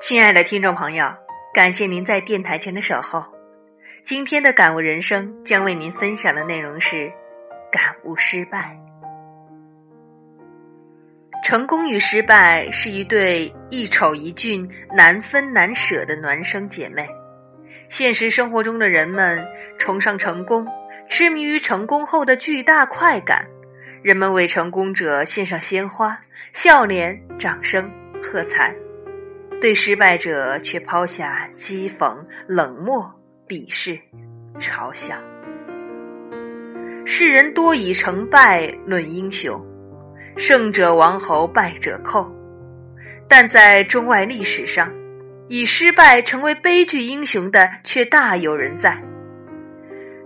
[0.00, 1.12] 亲爱的听众朋友，
[1.52, 3.24] 感谢您在电台前的守候。
[4.04, 7.10] 今天的感悟人生将为您分享的内容是：
[7.72, 8.78] 感悟失败。
[11.44, 17.08] 成功与失败是一对一丑一俊、难分难舍的孪生姐妹。
[17.88, 19.44] 现实生活中的人们
[19.78, 20.64] 崇尚成功，
[21.10, 23.44] 痴迷于成功后的巨大快感。
[24.02, 26.20] 人们为成功者献上鲜花、
[26.52, 27.90] 笑脸、掌声、
[28.22, 28.72] 喝彩。
[29.60, 33.12] 对失败者却抛下讥讽、冷漠、
[33.48, 33.98] 鄙视、
[34.60, 35.16] 嘲笑。
[37.04, 39.60] 世人多以成败论英雄，
[40.36, 42.32] 胜者王侯，败者寇。
[43.28, 44.92] 但在中外历史上，
[45.48, 49.02] 以失败成为悲剧英雄的却大有人在，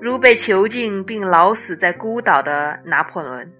[0.00, 3.52] 如被囚禁并老死在孤岛的拿破仑，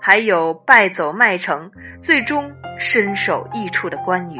[0.00, 4.38] 还有败走麦城，最终身首异处的关羽。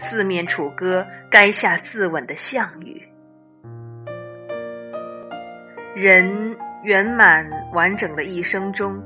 [0.00, 3.00] 四面楚歌，垓下自刎的项羽。
[5.94, 9.00] 人圆满完整的一生中，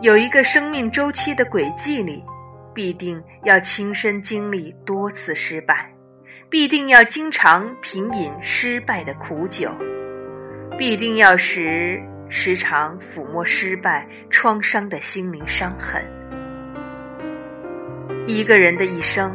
[0.00, 2.22] 有一个生命周期的轨迹里，
[2.74, 5.88] 必定要亲身经历多次失败，
[6.50, 9.70] 必定要经常品饮失败的苦酒，
[10.76, 16.02] 必定要时时常抚摸失败创伤的心灵伤痕。
[18.26, 19.32] 一个人的一生。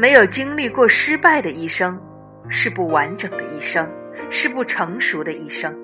[0.00, 2.00] 没有经历过失败的一生，
[2.48, 3.84] 是不完整的一生，
[4.30, 5.76] 是不成熟的一生。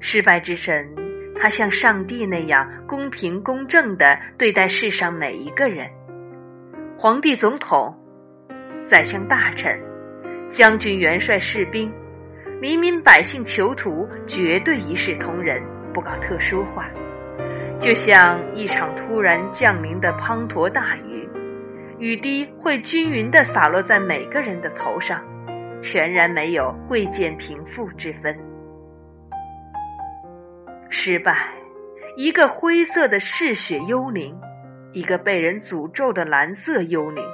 [0.00, 0.92] 失败之神，
[1.36, 5.88] 他像上帝那样公平公正的对待世上每一个人。
[6.98, 7.94] 皇帝、总统、
[8.88, 9.80] 宰相、大臣、
[10.48, 11.88] 将军、元帅、士兵、
[12.60, 15.62] 黎民百姓、囚徒，绝对一视同仁，
[15.94, 16.90] 不搞特殊化。
[17.78, 21.28] 就像一场突然降临的滂沱大雨。
[21.98, 25.22] 雨滴会均匀地洒落在每个人的头上，
[25.80, 28.36] 全然没有贵贱贫富之分。
[30.90, 31.34] 失败，
[32.16, 34.38] 一个灰色的嗜血幽灵，
[34.92, 37.24] 一个被人诅咒的蓝色幽灵，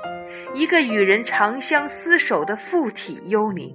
[0.55, 3.75] 一个与人长相厮守的附体幽灵，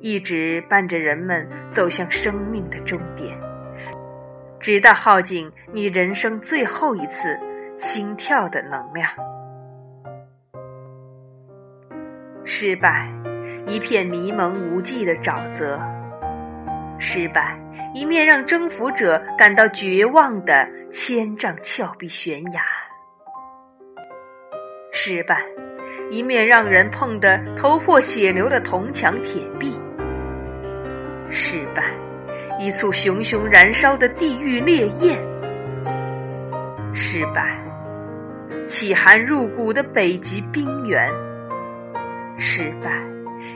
[0.00, 3.38] 一直伴着人们走向生命的终点，
[4.58, 7.38] 直到耗尽你人生最后一次
[7.78, 9.08] 心跳的能量。
[12.48, 13.10] 失败，
[13.66, 15.76] 一片迷蒙无际的沼泽；
[16.96, 17.58] 失败，
[17.92, 22.60] 一面让征服者感到绝望的千丈峭壁悬崖；
[24.92, 25.44] 失败，
[26.08, 29.72] 一面让人碰得头破血流的铜墙铁壁；
[31.32, 31.82] 失败，
[32.60, 35.16] 一簇熊熊燃烧的地狱烈焰；
[36.94, 37.58] 失败，
[38.68, 41.25] 凄寒入骨的北极冰原。
[42.38, 42.90] 失败，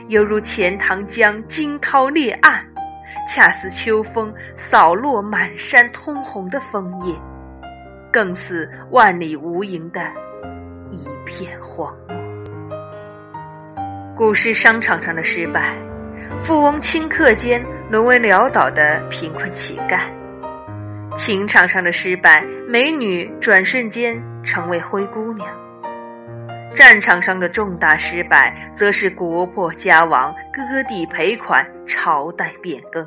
[0.07, 2.65] 犹如钱塘江惊涛裂岸，
[3.29, 7.15] 恰似秋风扫落满山通红的枫叶，
[8.11, 10.01] 更似万里无垠的
[10.89, 12.17] 一片荒漠。
[14.15, 15.75] 股市商场上的失败，
[16.43, 19.99] 富翁顷刻间沦为潦倒的贫困乞丐；
[21.15, 25.47] 情场上的失败，美女转瞬间成为灰姑娘。
[26.73, 33.03] 战场上的重大失败，则是国破家亡、割地赔款、朝代变更；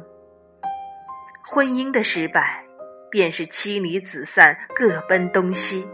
[1.46, 2.62] 婚姻的失败，
[3.10, 5.86] 便是妻离子散、各奔东西。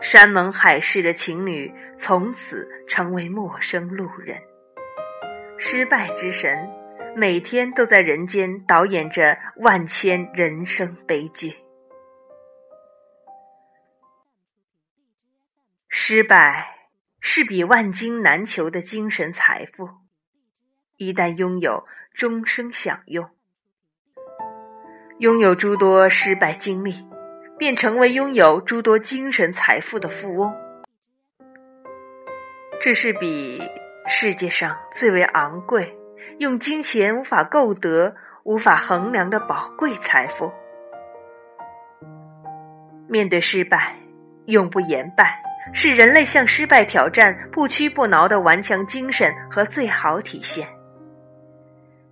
[0.00, 4.36] 山盟海誓的情侣，从此成为陌生路人。
[5.56, 6.68] 失败之神，
[7.16, 11.63] 每天都在人间导演着万千人生悲剧。
[15.96, 16.74] 失败
[17.20, 19.88] 是比万金难求的精神财富，
[20.96, 23.30] 一旦拥有，终生享用。
[25.18, 27.06] 拥有诸多失败经历，
[27.56, 30.52] 便成为拥有诸多精神财富的富翁。
[32.80, 33.62] 这是比
[34.08, 35.96] 世界上最为昂贵、
[36.38, 40.52] 用金钱无法购得、无法衡量的宝贵财富。
[43.08, 43.94] 面对失败，
[44.46, 45.40] 永不言败。
[45.72, 50.68] 是人类向失败挑战不屈不挠的顽强精神和最好体现。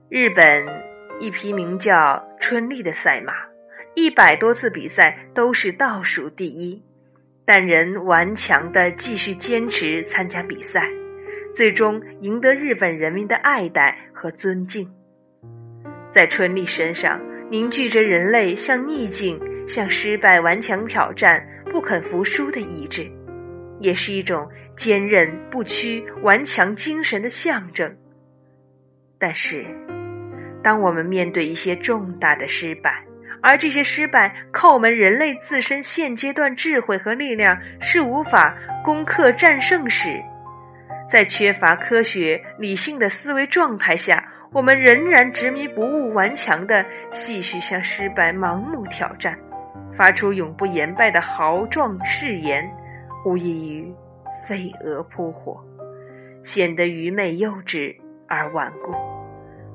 [0.08, 0.66] 日本
[1.20, 3.34] 一匹名叫春丽的赛马，
[3.94, 6.82] 一百多次比赛都是倒数第一，
[7.44, 10.88] 但仍顽强的继续坚持参加比赛，
[11.54, 14.90] 最终赢得日本人民的爱戴和尊敬。
[16.10, 17.20] 在春丽身上
[17.50, 23.10] 凝聚着人类向逆境、向失败顽强挑战、不肯服输的意志。
[23.82, 27.96] 也是一种坚韧不屈、顽强精神的象征。
[29.18, 29.66] 但是，
[30.62, 33.04] 当我们面对一些重大的失败，
[33.42, 40.08] 而这些失败靠我们人类自身现阶段智慧和力量是无法攻克战胜时，
[41.10, 49.36] 在缺乏科学理性的思维状态下，我们仍然执迷不悟、顽强的继续向失败盲目挑战，
[49.96, 52.64] 发出永不言败的豪壮誓言，
[53.24, 53.94] 无异于
[54.46, 55.62] 飞蛾扑火，
[56.44, 57.94] 显得愚昧幼稚
[58.28, 58.92] 而顽固。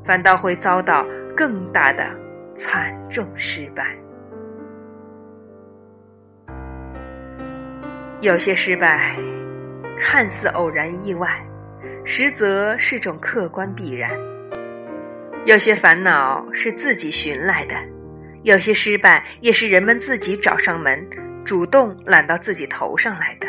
[0.05, 1.05] 反倒会遭到
[1.35, 2.09] 更大的
[2.55, 3.83] 惨重失败。
[8.21, 9.15] 有些失败
[9.99, 11.29] 看似偶然意外，
[12.05, 14.09] 实则是种客观必然；
[15.45, 17.75] 有些烦恼是自己寻来的，
[18.43, 21.05] 有些失败也是人们自己找上门，
[21.47, 23.47] 主动揽到自己头上来的。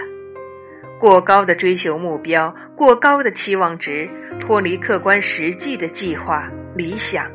[1.01, 4.09] 过高的追求目标，过高的期望值，
[4.41, 7.29] 脱离客观实际的计划理想，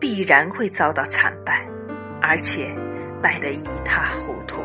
[0.00, 1.64] 必然会遭到惨败，
[2.20, 2.68] 而且
[3.22, 4.60] 败得一塌糊涂。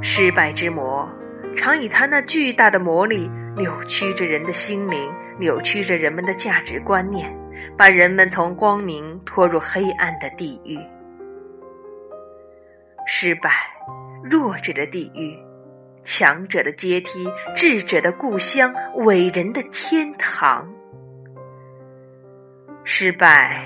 [0.00, 1.08] 失败之魔，
[1.56, 7.36] 常以他那巨大的魔力扭曲着人的心灵，扭曲着人们的价值观念，
[7.76, 10.78] 把人们从光明拖入黑暗的地狱。
[13.12, 13.50] 失败，
[14.22, 15.36] 弱者的地狱。
[16.04, 20.72] 强者的阶梯，智者的故乡，伟人的天堂。
[22.84, 23.64] 失败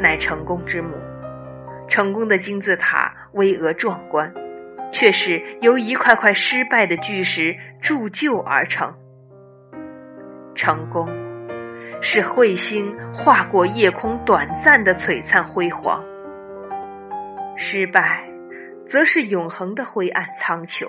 [0.00, 0.94] 乃成功之母，
[1.86, 4.32] 成功的金字塔巍峨壮观，
[4.90, 8.94] 却是由一块块失败的巨石铸就而成。
[10.54, 11.06] 成功
[12.00, 16.02] 是彗星划过夜空短暂的璀璨辉煌，
[17.54, 18.31] 失败
[18.92, 20.86] 则是永恒的灰暗苍穹。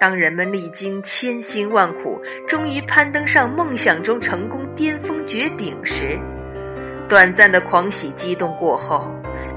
[0.00, 6.18] 当人们历经千辛万苦，终于攀登上梦想中成功巅峰绝顶时，
[7.08, 9.06] 短暂的狂喜激动过后，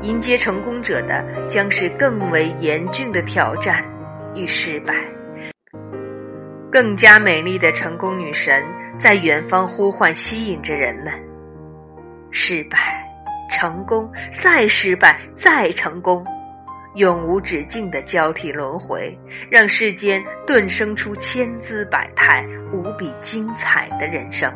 [0.04, 3.84] 迎接成功者的将是更为严峻的挑战
[4.36, 4.94] 与失败。
[6.72, 8.64] 更加美丽的成功女神
[9.00, 11.12] 在远方呼唤，吸引着人们。
[12.30, 13.04] 失败，
[13.50, 14.08] 成功，
[14.40, 16.24] 再失败，再成功。
[16.96, 19.18] 永无止境的交替轮回，
[19.50, 24.54] 让世间顿生出千姿百态、无比精彩的人生。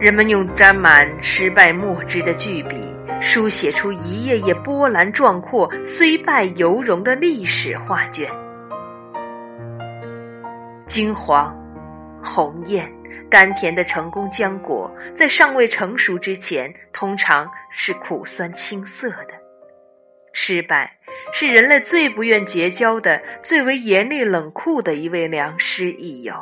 [0.00, 2.76] 人们用沾满失败墨汁的巨笔，
[3.20, 8.28] 书写出一页页波澜壮阔、虽败犹荣的历史画卷。
[10.86, 11.54] 金黄、
[12.24, 12.90] 红艳、
[13.30, 19.39] 甘甜的成功浆果，在尚未成熟之前，通常是苦酸青涩的。
[20.32, 20.98] 失败
[21.32, 26.34] 是人类最不愿结交的、最为严厉冷酷的一位良师益友。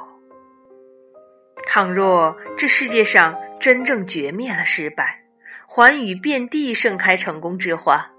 [1.65, 5.23] 倘若这世界上真正绝灭了失败，
[5.67, 8.11] 寰宇遍地盛开成功之花，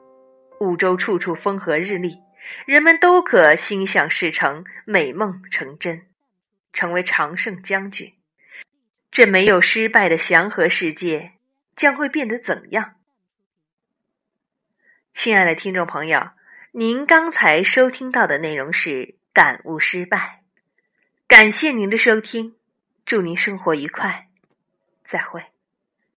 [0.59, 2.19] 五洲处处风和日丽，
[2.65, 6.03] 人们都可心想事成、美梦成真，
[6.73, 8.13] 成为常胜将军，
[9.09, 11.31] 这没有失败的祥和世界
[11.75, 12.95] 将会变得怎样？
[15.21, 16.29] 亲爱的听众朋友，
[16.71, 18.89] 您刚才收听到的内容是
[19.33, 20.17] 《感悟失败》，
[21.27, 22.55] 感谢您的收听，
[23.05, 24.29] 祝您生活愉快，
[25.03, 25.43] 再会。